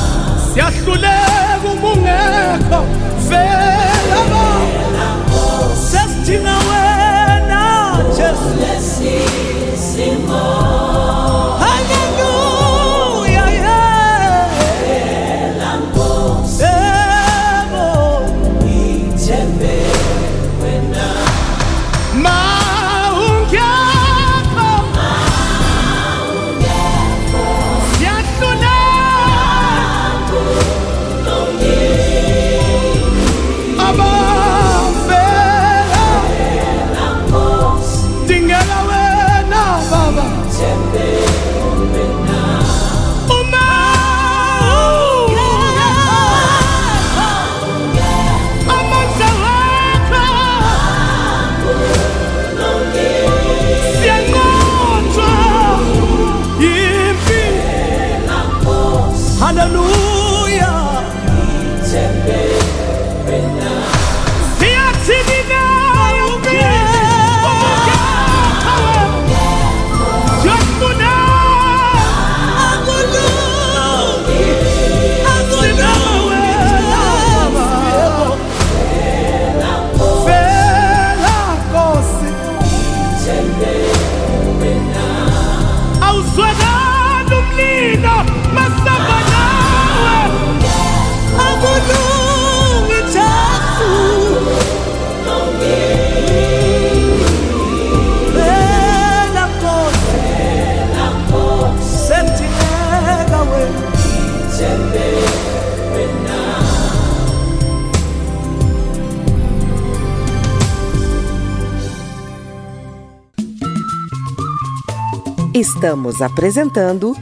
Estamos 115.57 116.21
apresentando 116.21 117.17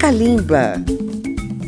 Kalimba. 0.00 0.82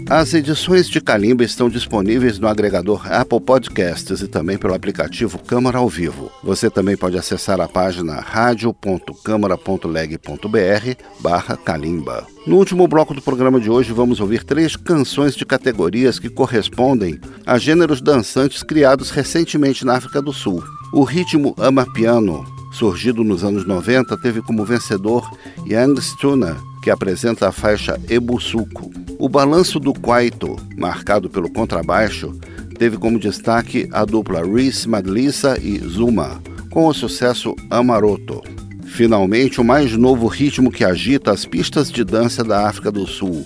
As 0.08 0.32
edições 0.32 0.88
de 0.88 0.98
Calimba 0.98 1.44
estão 1.44 1.68
disponíveis 1.68 2.38
no 2.38 2.48
agregador 2.48 3.06
Apple 3.12 3.38
Podcasts 3.38 4.22
e 4.22 4.26
também 4.26 4.56
pelo 4.56 4.72
aplicativo 4.72 5.38
Câmara 5.38 5.76
ao 5.76 5.86
Vivo. 5.86 6.32
Você 6.42 6.70
também 6.70 6.96
pode 6.96 7.18
acessar 7.18 7.60
a 7.60 7.68
página 7.68 8.14
radio.câmara.leg.br 8.14 11.02
barra 11.20 11.54
Calimba. 11.54 12.26
No 12.46 12.56
último 12.56 12.88
bloco 12.88 13.12
do 13.12 13.20
programa 13.20 13.60
de 13.60 13.68
hoje, 13.68 13.92
vamos 13.92 14.20
ouvir 14.20 14.42
três 14.42 14.76
canções 14.76 15.36
de 15.36 15.44
categorias 15.44 16.18
que 16.18 16.30
correspondem 16.30 17.20
a 17.44 17.58
gêneros 17.58 18.00
dançantes 18.00 18.62
criados 18.62 19.10
recentemente 19.10 19.84
na 19.84 19.96
África 19.96 20.22
do 20.22 20.32
Sul. 20.32 20.64
O 20.94 21.04
ritmo 21.04 21.54
Amapiano, 21.58 22.53
surgido 22.74 23.22
nos 23.22 23.44
anos 23.44 23.64
90, 23.64 24.16
teve 24.18 24.42
como 24.42 24.64
vencedor 24.64 25.30
Young 25.64 26.00
Stuna, 26.00 26.56
que 26.82 26.90
apresenta 26.90 27.48
a 27.48 27.52
faixa 27.52 27.98
Ebusuco. 28.08 28.90
O 29.18 29.28
balanço 29.28 29.78
do 29.78 29.94
Kwaito, 29.94 30.56
marcado 30.76 31.30
pelo 31.30 31.50
contrabaixo, 31.50 32.36
teve 32.76 32.96
como 32.96 33.18
destaque 33.18 33.88
a 33.92 34.04
dupla 34.04 34.44
Reese 34.44 34.88
Madlissa 34.88 35.56
e 35.62 35.78
Zuma, 35.78 36.42
com 36.70 36.86
o 36.86 36.92
sucesso 36.92 37.54
Amaroto. 37.70 38.42
Finalmente, 38.86 39.60
o 39.60 39.64
mais 39.64 39.96
novo 39.96 40.26
ritmo 40.26 40.70
que 40.70 40.84
agita 40.84 41.30
as 41.30 41.46
pistas 41.46 41.90
de 41.90 42.04
dança 42.04 42.42
da 42.42 42.68
África 42.68 42.90
do 42.90 43.06
Sul, 43.06 43.44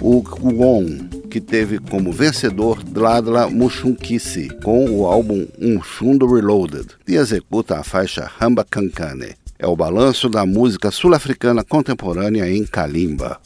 o 0.00 0.22
Kwon, 0.22 1.07
que 1.28 1.40
teve 1.40 1.78
como 1.78 2.12
vencedor 2.12 2.82
Dladla 2.82 3.48
Mushunkisi, 3.48 4.48
com 4.62 4.90
o 4.90 5.06
álbum 5.06 5.46
Unshundo 5.60 6.26
Reloaded, 6.32 6.86
e 7.06 7.16
executa 7.16 7.78
a 7.78 7.84
faixa 7.84 8.30
Hamba 8.40 8.64
Kankane. 8.64 9.34
É 9.58 9.66
o 9.66 9.76
balanço 9.76 10.28
da 10.28 10.46
música 10.46 10.90
sul-africana 10.90 11.64
contemporânea 11.64 12.48
em 12.48 12.64
Kalimba. 12.64 13.40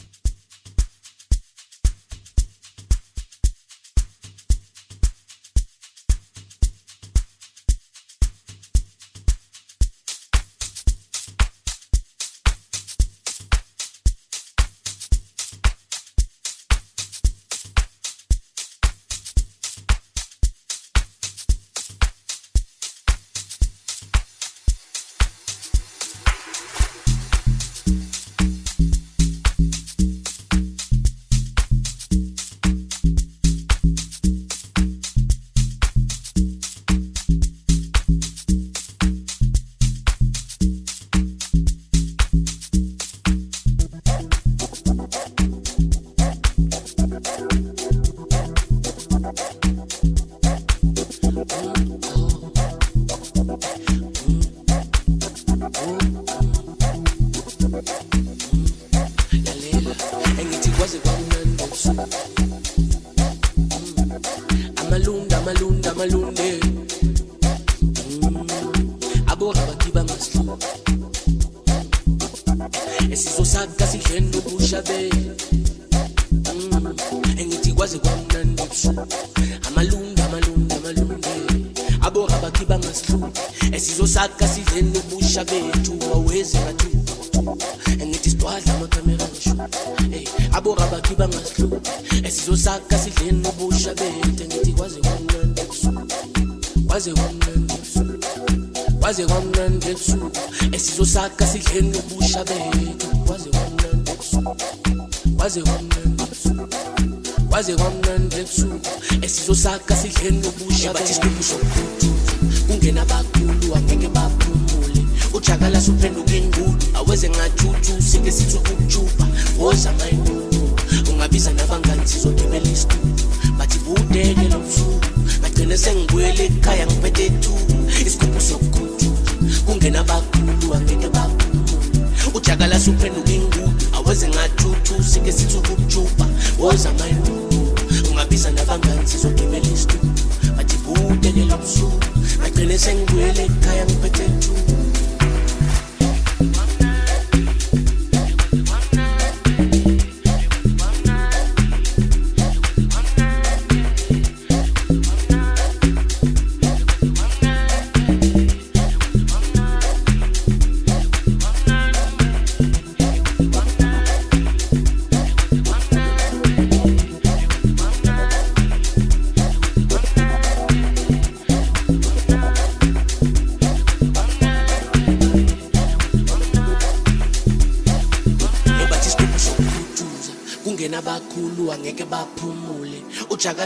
I 143.72 143.76
am 143.76 143.88
impotent. 143.88 144.81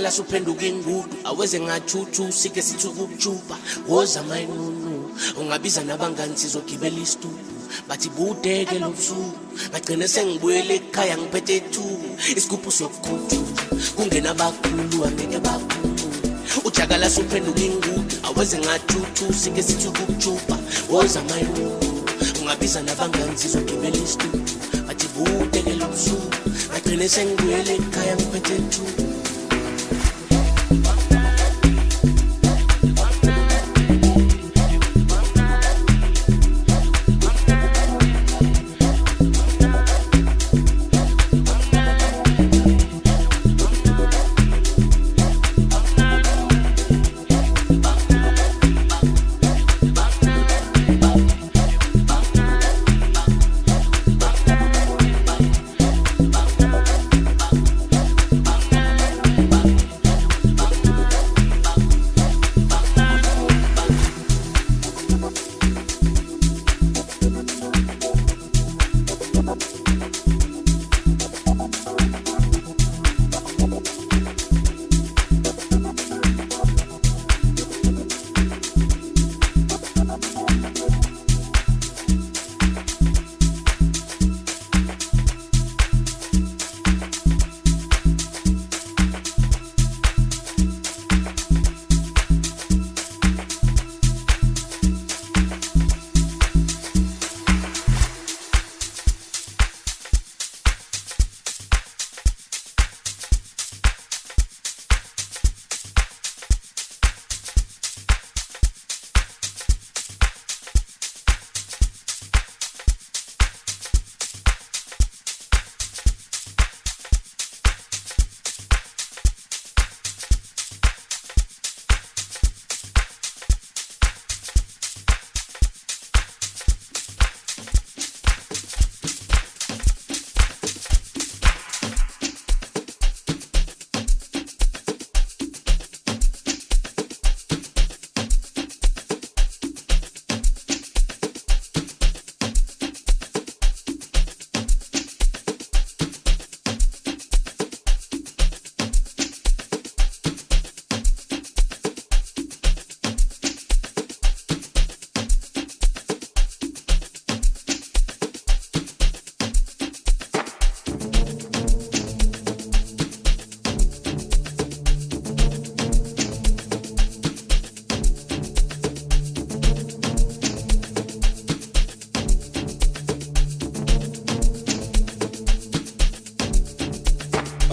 Ujakala 0.07 0.11
suphenduka 0.11 0.66
ingudu 0.66 1.16
aweze 1.24 1.61
ngathuthu 1.61 2.32
sike 2.32 2.62
sithi 2.62 2.86
ukujuba 2.86 3.57
woza 3.88 4.22
mayinunu 4.22 5.11
ungabiza 5.40 5.84
nabangani 5.84 6.36
sizogibela 6.36 7.00
isitubu 7.02 7.38
bathi 7.88 8.09
budeke 8.11 8.78
lo 8.78 8.90
busuku 8.90 9.38
ngagcine 9.70 10.09
sengibuyele 10.09 10.74
ekhaya 10.74 11.18
ngiphethe 11.18 11.61
tu 11.61 11.82
isigubhu 12.36 12.70
sokukhuthuza 12.70 13.62
kungena 13.96 14.30
abakhulu 14.30 15.04
angeke 15.07 15.38
baphumule 15.38 16.22
ujakala 16.64 17.11
suphenduka 17.11 17.61
ingudu 17.61 18.16
aweze 18.22 18.59
ngathuthu 18.59 19.34
sike 19.34 19.62
sithi 19.62 19.88
ukujuba 19.88 20.57
woza 20.90 21.20
mayinunu 21.24 22.04
ungabiza 22.40 22.82
nabangani 22.82 23.38
sizogibela 23.38 23.96
isitubu 23.96 24.38
bathi 24.86 25.07
budeke 25.14 25.72
lo 25.80 25.86
busuku 25.88 26.30
ngagcine 26.70 27.09
sengibuyele 27.09 27.74
ekhaya 27.74 28.14
ngiphethe 28.16 28.59
tu 28.70 29.15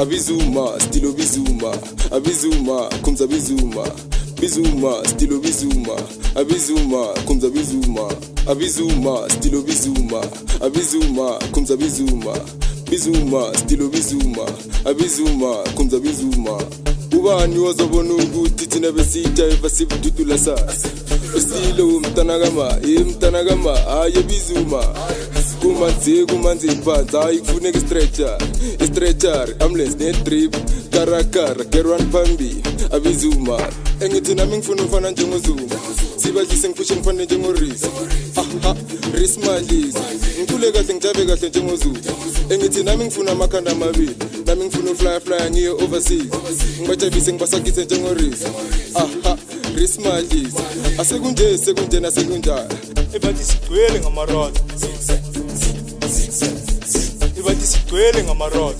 abizuma 0.03 0.79
stilo 0.79 1.11
bizuma 1.11 1.77
abizuma 2.11 2.89
khumza 3.01 3.27
bizuma 3.27 3.83
bizuma 4.41 5.05
stilo 5.05 5.39
bizuma 5.39 5.95
abizuma 6.35 7.07
khumza 7.25 7.49
bizuma 7.49 8.11
abizuma 8.47 9.29
stilo 9.29 9.61
bizuma 9.61 10.21
abizuma 10.61 11.39
khumza 11.51 11.77
bizuma 11.77 12.33
bizuma 12.89 13.53
stilo 13.57 13.87
bizuma 13.87 14.45
abizuma 14.85 15.63
khumza 15.75 15.99
bizuma 15.99 16.61
ubani 17.17 17.59
wazobona 17.59 18.13
ukuthi 18.13 18.67
thina 18.67 18.91
besitha 18.91 19.43
evasibududula 19.45 20.37
sasa 20.37 20.89
esilo 21.37 21.87
umntanakama 21.87 22.77
imntanakama 22.83 23.75
hayi 23.77 24.17
ebizuma 24.19 24.83
kumanzi 25.63 26.25
kumanzi 26.25 26.67
phansi 26.67 27.17
hayi 27.17 27.39
kufuneka 27.39 27.77
istretcher 27.77 28.37
istretcher 28.79 29.47
ambulance 29.59 29.95
nedrip. 29.97 30.55
Karakara 30.91 31.63
gerwan 31.71 32.11
phambi 32.11 32.61
abizuma. 32.91 33.57
Engithi 33.99 34.35
nami 34.35 34.57
ngifuna 34.57 34.83
ufana 34.83 35.11
njengozuma. 35.11 35.75
Sibadlise 36.17 36.69
ngifushe 36.69 36.95
ngifane 36.95 37.25
njengorisi 37.25 37.87
aha 38.35 38.75
ris 39.13 39.37
madlisi 39.37 39.99
ngicule 40.41 40.71
kahle 40.71 40.93
ngijabe 40.93 41.25
kahle 41.25 41.49
njengozuma. 41.49 41.99
Engithi 42.49 42.83
nami 42.83 43.05
ngifuna 43.05 43.31
amakhanda 43.31 43.71
amabili. 43.71 44.15
Nami 44.45 44.65
ngifuna 44.65 44.91
uflya 44.91 45.19
flya 45.19 45.49
ngiye 45.49 45.69
overseas. 45.69 46.27
Ngibajabise 46.81 47.33
ngibasakise 47.33 47.85
njengorisi 47.85 48.45
aha 48.95 49.37
rismadlisa 49.75 50.63
asekunje 50.97 51.57
sekunjena 51.57 52.11
sekunjani 52.11 52.75
ebathi 53.13 53.43
sigcwele 53.43 53.99
ngamarod 53.99 54.53
ebathi 57.93 58.03
sigcwele 58.13 58.23
ngamarod 58.23 58.75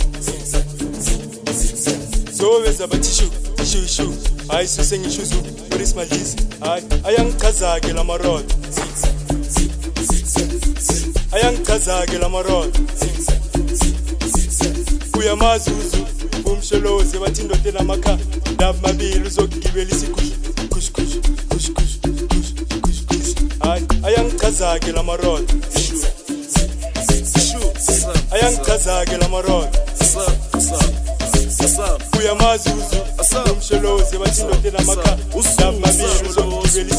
zobeza 2.31 2.87
bathishu 2.87 3.29
tishu 3.55 3.87
shu 3.87 4.13
hayi 4.47 4.67
susengishuzu 4.67 5.35
urismadlisa 5.75 6.37
hayi 6.59 6.83
ayangichaza-ke 7.03 7.93
la 7.93 8.03
marod 8.03 8.53
ayangichaza-ke 11.31 12.17
la 12.17 12.29
marod 12.29 12.77
uyamazuzu 15.17 16.05
umsholozi 16.45 17.19
bathi 17.19 17.41
indoda 17.41 17.69
enamakha 17.69 18.17
labi 18.59 18.79
mabili 18.81 19.27
uzokugibela 19.27 19.91
isikhushu 19.91 20.33
khushukhushu 20.69 21.21
khushukhushu 21.49 21.99
khushukhushu 22.81 23.35
hayi 23.59 23.85
ayangichaza-ke 24.03 24.91
la 24.91 25.03
marod 25.03 25.63
ayangichaza-ke 28.33 29.17
la 29.17 29.27
maroda 29.29 29.79
uyamazi 32.19 32.69
uzumshelozi 33.21 34.17
bathindote 34.17 34.71
namakha 34.71 35.17
namabili 36.35 36.93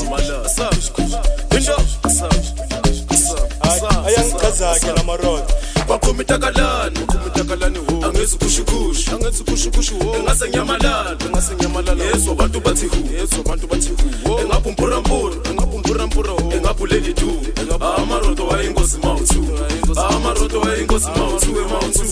ayangichaza-ke 4.07 4.93
la 4.97 5.03
maroda 5.05 5.47
bakhuma 5.89 6.23
itakalani 6.23 6.99
bakhuma 6.99 7.27
itakalani 7.27 7.79
ho. 7.79 8.07
Angenzi 8.07 8.37
kushukushu 8.39 9.15
angenzi 9.15 9.45
kushukushu 9.45 9.95
ho. 9.99 10.15
Engase 10.17 10.51
nyamalala 10.51 11.17
engase 11.27 11.55
nyamalala 11.61 12.05
yezo 12.05 12.33
abantu 12.33 12.61
bathi 12.61 12.87
hu. 12.87 12.97
Yezo 13.19 13.37
abantu 13.41 13.67
bathi 13.67 13.91
hu 13.91 14.41
engabumpurampura 14.41 15.37
engabumpurampura 15.51 16.31
ho. 16.31 16.53
Engabuleli 16.53 17.13
du 17.15 17.31
engabuleli 17.61 18.04
amaroto 18.35 18.57
ayingozi 18.57 18.99
mawuthu. 18.99 19.45
Ah, 19.97 20.17
amaroto 20.17 20.63
ayingozi 20.63 21.11
mawuthu 21.17 21.51
emawuthu 21.51 22.03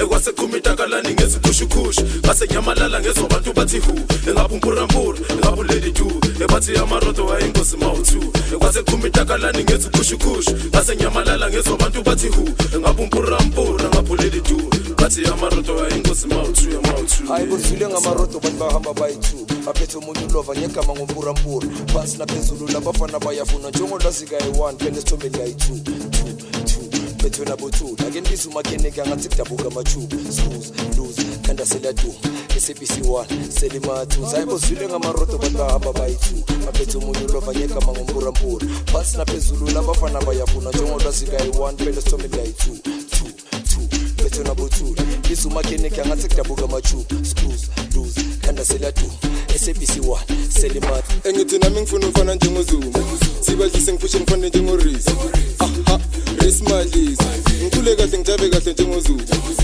ekwasekhumitakalanini 0.00 1.14
ngezikhushukhushu 1.14 2.02
ngasenyamalala 2.24 3.00
ngezobantu 3.00 3.52
bathi 3.52 3.78
hu. 3.78 4.00
Engaphumpurampura 4.28 5.18
engaphuledi 5.30 5.92
tu 5.92 6.06
ebathi 6.40 6.76
amaroto 6.76 7.32
ayingozi 7.32 7.76
mawuthu. 7.76 8.32
Ekwasekhumitakalanini 8.54 9.64
ngezikhushukhushu 9.64 10.54
ngasenyamalala 10.68 11.50
ngezobantu 11.50 12.02
bathi 12.02 12.28
hu. 12.28 12.48
Engaphumpurampura 12.74 13.84
engaphuledi 13.84 14.40
tu 14.40 14.56
bathi 14.96 15.26
amaroto 15.26 15.84
ayingozi 15.84 16.26
mawuthu 16.26 16.70
emawuthu 16.70 17.34
ayibozile 17.34 17.88
ngamaroto 17.88 18.40
bantu 18.40 18.58
bahamba 18.58 18.92
bayithuka 18.94 19.53
aphethe 19.70 19.98
umuntu 19.98 20.26
ulova 20.26 20.56
ngegama 20.56 20.94
ngomburambura 20.94 21.68
phansi 21.92 22.18
naphezulu 22.18 22.68
labafana 22.68 23.18
bayafuna 23.18 23.68
njengolwazika 23.68 24.36
i-one 24.38 24.76
kule 24.78 24.94
sithombe 24.94 25.28
liyayi-two 25.28 25.78
two 25.84 26.84
phethwe 27.24 27.46
nabothula 27.46 28.06
ake 28.06 28.20
ndibiza 28.20 28.48
umakeneke 28.48 29.02
angathi 29.02 29.28
kudabuka 29.28 29.66
amathuba. 29.66 30.16
Snooze 30.32 30.72
lose 30.96 31.22
khanda 31.42 31.66
seliyaduma 31.66 32.14
esebc1 32.56 33.26
selimathunza 33.50 34.36
ayibozwile 34.36 34.88
ngamarodo 34.88 35.38
batahamba 35.38 35.92
bayi-two. 35.92 36.44
Baphethe 36.66 36.98
omunye 36.98 37.24
ulova 37.24 37.52
ngegama 37.52 37.92
ngomburambura 37.92 38.66
phansi 38.92 39.16
naphezulu 39.16 39.70
labafana 39.70 40.20
bayafuna 40.20 40.70
njengolwazika 40.70 41.44
i-one 41.44 41.76
pele 41.76 42.00
sithombe 42.02 42.28
liyayi-two 42.28 42.76
two 43.10 43.28
two 43.70 44.13
phethe 44.24 44.42
nabothula 44.42 45.02
lizumakhenikhe 45.28 46.02
angathi 46.02 46.28
kudabuka 46.28 46.64
amachuba 46.64 47.24
screws 47.24 47.68
duze 47.92 48.20
khanda 48.40 48.64
seladu 48.64 49.12
SABC 49.58 49.96
1 49.98 50.18
selimathi 50.48 51.28
engithi 51.28 51.58
nami 51.58 51.80
ngifuna 51.80 52.06
ufana 52.06 52.34
njengozuma 52.34 52.98
sibadlise 53.40 53.92
ngiphushe 53.92 54.20
ngifane 54.20 54.48
njengorisi 54.48 55.10
aha 55.58 56.00
race 56.38 56.64
malisi 56.70 57.24
ngikhule 57.62 57.96
kahle 57.96 58.18
ngijabe 58.18 58.48
kahle 58.48 58.72
njengozuma 58.72 59.22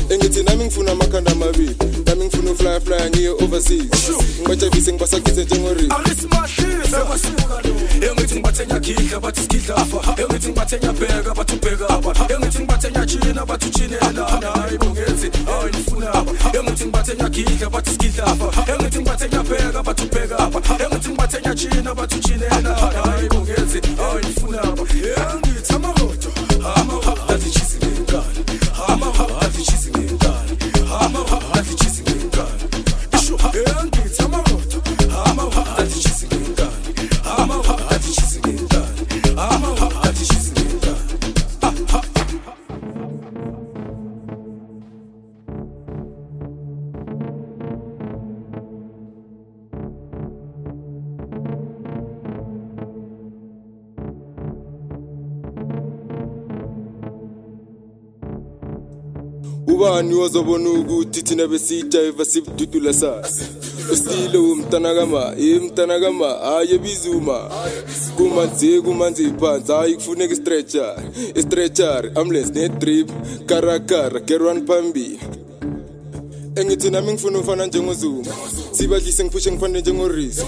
engithi 0.09 0.43
nami 0.43 0.65
ngifuna 0.65 0.93
amakhanda 0.93 1.33
amabili 1.33 1.77
nami 2.07 2.25
ngifuna 2.25 2.51
ufly 2.51 2.81
fly 2.81 3.11
ngiye 3.11 3.29
overseas 3.29 4.11
ngibajabise 4.41 4.93
ngibasakhize 4.93 5.45
njengorisi 5.45 5.95
engithi 8.11 8.35
ngibathenya 8.35 8.81
khidla 8.81 9.21
bathi 9.21 9.41
sikidla 9.41 9.77
afa 9.77 10.23
engithi 10.23 10.49
ngibathenya 10.49 10.93
bheka 10.93 11.35
bathi 11.35 11.55
ubheka 11.55 11.89
apha 11.89 12.35
engithi 12.35 12.59
ngibathenya 12.59 13.07
china 13.07 13.47
bathi 13.47 13.67
uchinela 13.69 14.50
hayi 14.55 14.79
bongezi 14.79 15.31
hayi 15.47 15.73
nifunapha 15.77 16.59
engithi 16.59 16.85
ngibathe 16.85 17.15
ngiyagidla 17.15 17.71
bathi 17.71 17.91
sigidlapha 17.91 18.49
engithi 18.73 18.99
ngibathe 18.99 19.27
ngiyabheka 19.29 19.83
bathi 19.83 20.03
ubhekapha 20.05 20.61
engithi 20.85 21.09
ngibathe 21.09 21.39
ngiyajina 21.41 21.95
bathi 21.95 22.17
ujinela 22.19 22.75
hayi 23.05 23.29
bongezi 23.29 23.79
hayi 24.01 24.25
nifunapha 24.27 24.85
engithi 25.35 25.75
amarodo 25.75 26.29
amarodo 26.75 27.23
athi 27.33 27.51
cheese 27.51 27.77
ngenkani 27.79 28.41
amarodo 28.89 29.35
athi 29.45 29.63
cheese 29.65 29.91
ngenkani 29.91 30.55
amarodo 31.01 31.47
athi 31.59 31.75
cheese 31.75 32.10
ubani 59.81 60.15
wazobona 60.15 60.71
ukuthi 60.71 61.23
thina 61.23 61.47
besijayiva 61.47 62.25
sibududula 62.25 62.93
sasi 62.93 63.45
usilo 63.93 64.53
umntana 64.53 64.95
kama 64.95 65.35
ye 65.39 65.59
mntana 65.59 66.01
kama 66.01 66.27
hayi 66.27 66.75
ebizuma. 66.75 67.51
Kumanzi 68.17 68.81
kumanzi 68.83 69.33
phansi 69.41 69.73
hayi 69.73 69.95
kufuneka 69.95 70.33
istretcher. 70.35 70.97
Istretcher 71.35 72.11
ambulance 72.15 72.53
nedrip 72.53 73.11
karakara 73.47 74.21
gerwan 74.21 74.67
phambili. 74.67 75.19
Engithi 76.57 76.91
nami 76.91 77.13
ngifuna 77.13 77.39
ufana 77.39 77.67
njengozuma. 77.67 78.33
Sibadlise 78.73 79.25
ngiphushe 79.25 79.53
ngifane 79.53 79.81
njengorisi. 79.81 80.43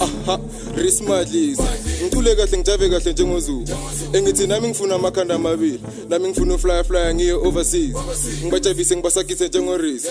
Aha 0.00 0.38
rismadlisa 0.76 1.68
ngicule 2.02 2.36
kahle 2.36 2.58
ngijave 2.58 2.88
kahle 2.88 3.12
njengozulu. 3.12 3.68
Engithi 4.12 4.46
nami 4.46 4.68
ngifuna 4.68 4.94
amakhanda 4.94 5.34
amabili 5.34 5.80
nami 6.08 6.28
ngifuna 6.28 6.54
ufly 6.54 6.84
fly 6.84 7.14
ngiye 7.14 7.32
overseas. 7.32 7.96
Ngibajabise 8.44 8.96
ngibasakise 8.96 9.48
njengorisi 9.48 10.08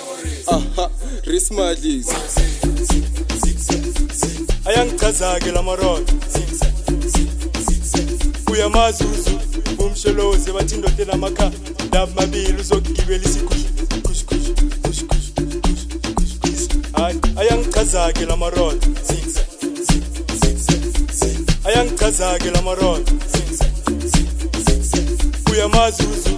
aha 0.47 0.89
rismadlis 1.23 2.07
ayangichazake 4.65 5.51
lamarodo 5.51 6.13
uyamazuzu 8.51 9.39
umsholozi 9.77 10.51
bathindote 10.51 11.05
lamakha 11.05 11.51
dab 11.91 12.09
mabili 12.15 12.61
uzokugibela 12.61 13.23
isikhushi 13.23 13.65
ayangichazake 17.35 18.25
lamarodo 18.25 18.79
ayangichaza-ke 21.67 22.51
la 22.51 22.61
marondo 22.61 23.11
kuyamazuzu 25.43 26.29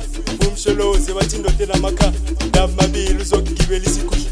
umsholozi 0.49 1.13
bathindote 1.13 1.65
lamakha 1.65 2.13
lamabili 2.53 3.21
uzokugibela 3.21 3.85
isikhusha 3.85 4.28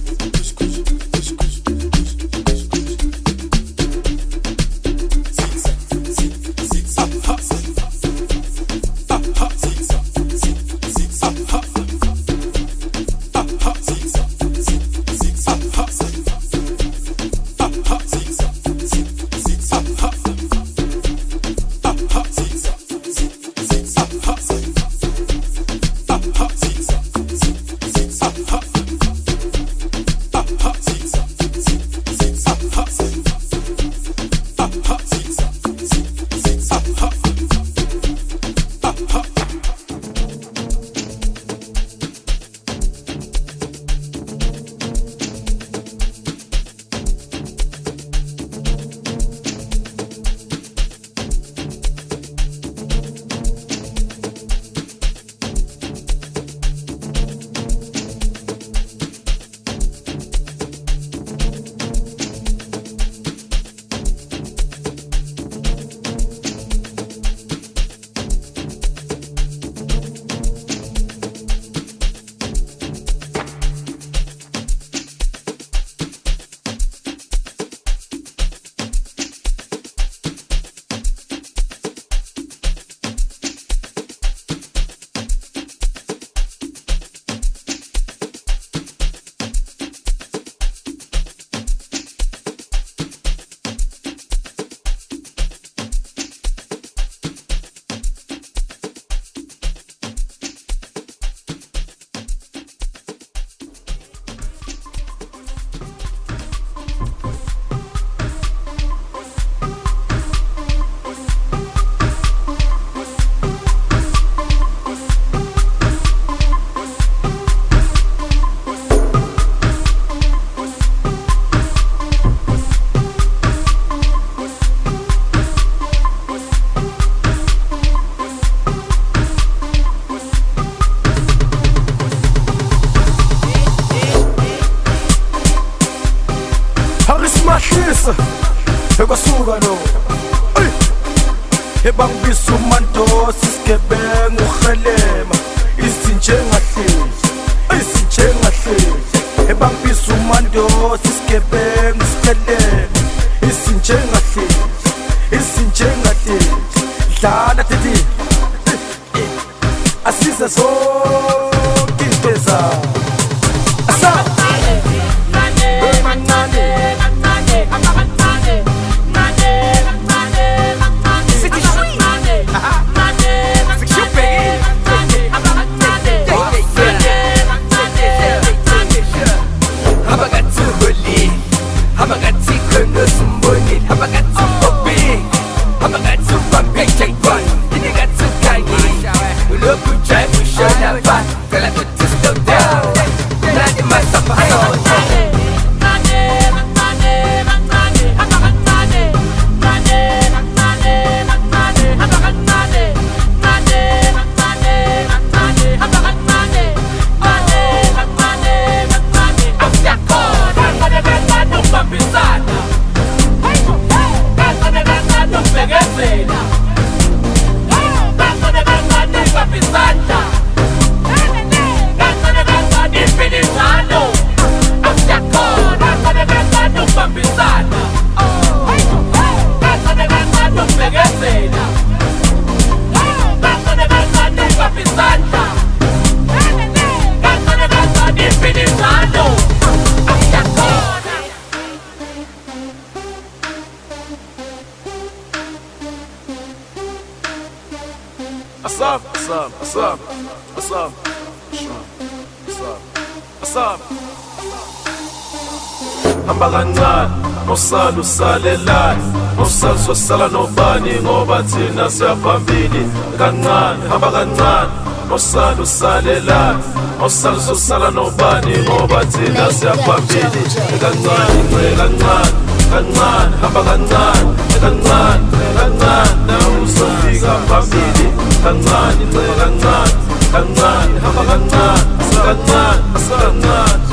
Hamba 256.27 256.49
kancane, 256.49 257.09
nosala 257.47 257.99
usalelani 257.99 259.03
Nosala 259.37 259.77
sosala 259.77 260.27
nobani 260.27 260.91
ngoba 261.03 261.43
thina 261.43 261.89
siyaphambili. 261.89 262.83
Kancane, 263.17 263.87
hamba 263.89 264.11
kancane, 264.11 264.69
nosala 265.09 265.61
usalelani 265.61 266.63
Nosala 266.99 267.39
sosala 267.39 267.91
nobani 267.91 268.57
ngoba 268.65 269.05
thina 269.05 269.51
siyaphambili. 269.51 270.41
Kancane, 270.81 271.39
ngce 271.47 271.75
kancane, 271.79 272.31
kancane, 272.71 273.35
hamba 273.41 273.61
kancane 273.63 274.27
Kancane, 274.61 275.23
kancane, 275.57 276.11
nawe 276.27 276.61
uzofika 276.63 277.33
phambili. 277.47 278.07
Kancane, 278.43 279.05
ngce 279.05 279.23
kancane, 279.39 279.93
kancane, 280.33 280.99
hamba 281.03 281.23
kancane 281.29 281.81
Kancane, 282.25 282.81
kancane, 283.21 283.86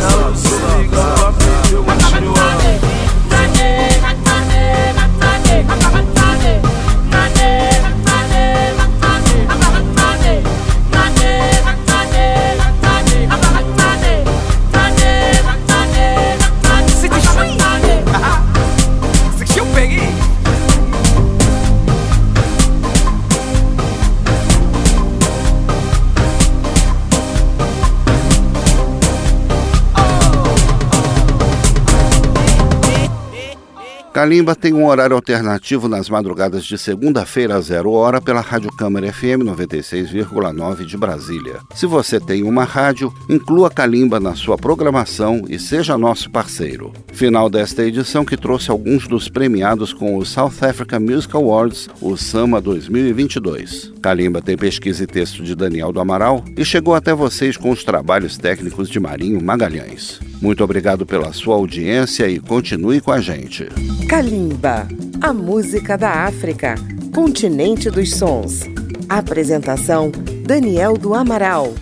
Calimba 34.24 34.56
tem 34.56 34.72
um 34.72 34.86
horário 34.86 35.14
alternativo 35.14 35.86
nas 35.86 36.08
madrugadas 36.08 36.64
de 36.64 36.78
segunda-feira 36.78 37.56
a 37.56 37.60
zero 37.60 37.90
hora 37.90 38.22
pela 38.22 38.40
Rádio 38.40 38.72
Câmara 38.72 39.12
FM 39.12 39.44
96,9 39.44 40.86
de 40.86 40.96
Brasília. 40.96 41.60
Se 41.74 41.84
você 41.84 42.18
tem 42.18 42.42
uma 42.42 42.64
rádio, 42.64 43.12
inclua 43.28 43.68
Calimba 43.68 44.18
na 44.18 44.34
sua 44.34 44.56
programação 44.56 45.42
e 45.46 45.58
seja 45.58 45.98
nosso 45.98 46.30
parceiro. 46.30 46.90
Final 47.12 47.50
desta 47.50 47.84
edição 47.84 48.24
que 48.24 48.34
trouxe 48.34 48.70
alguns 48.70 49.06
dos 49.06 49.28
premiados 49.28 49.92
com 49.92 50.16
o 50.16 50.24
South 50.24 50.54
Africa 50.62 50.98
Music 50.98 51.36
Awards, 51.36 51.90
o 52.00 52.16
SAMA 52.16 52.62
2022. 52.62 53.92
Calimba 54.00 54.40
tem 54.40 54.56
pesquisa 54.56 55.04
e 55.04 55.06
texto 55.06 55.42
de 55.42 55.54
Daniel 55.54 55.92
do 55.92 56.00
Amaral 56.00 56.42
e 56.56 56.64
chegou 56.64 56.94
até 56.94 57.12
vocês 57.12 57.58
com 57.58 57.70
os 57.70 57.84
trabalhos 57.84 58.38
técnicos 58.38 58.88
de 58.88 58.98
Marinho 58.98 59.44
Magalhães. 59.44 60.18
Muito 60.40 60.64
obrigado 60.64 61.04
pela 61.06 61.32
sua 61.32 61.56
audiência 61.56 62.26
e 62.28 62.38
continue 62.38 63.00
com 63.00 63.12
a 63.12 63.20
gente. 63.20 63.68
Kalimba, 64.14 64.86
a 65.20 65.32
música 65.32 65.98
da 65.98 66.08
África, 66.08 66.76
continente 67.12 67.90
dos 67.90 68.14
sons. 68.14 68.60
Apresentação: 69.08 70.12
Daniel 70.46 70.96
do 70.96 71.14
Amaral. 71.14 71.74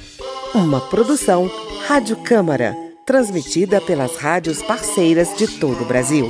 Uma 0.54 0.80
produção 0.80 1.50
Rádio 1.86 2.16
Câmara, 2.16 2.74
transmitida 3.04 3.82
pelas 3.82 4.16
rádios 4.16 4.62
parceiras 4.62 5.36
de 5.36 5.46
todo 5.46 5.82
o 5.82 5.84
Brasil. 5.84 6.26